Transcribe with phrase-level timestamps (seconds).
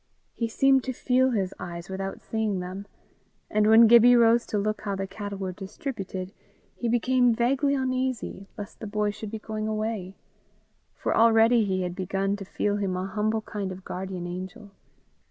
[0.33, 2.87] He seemed to feel his eyes without seeing them;
[3.51, 6.33] and when Gibbie rose to look how the cattle were distributed,
[6.75, 10.15] he became vaguely uneasy lest the boy should be going away.
[10.95, 14.71] For already he had begun to feel him a humble kind of guardian angel.